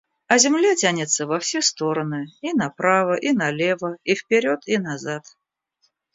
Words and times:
А 0.31 0.39
земля 0.39 0.73
тянется 0.75 1.27
во 1.27 1.37
все 1.39 1.61
стороны, 1.61 2.25
и 2.41 2.53
направо, 2.53 3.13
и 3.13 3.33
налево, 3.33 3.97
и 4.03 4.15
вперед 4.15 4.61
и 4.65 4.79
назад. 4.79 5.23